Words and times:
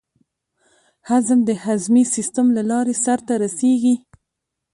هضم 1.09 1.39
د 1.49 1.49
هضمي 1.65 2.03
سیستم 2.15 2.47
له 2.57 2.63
لارې 2.71 2.95
سر 3.03 3.19
ته 3.27 3.33
رسېږي. 3.43 3.95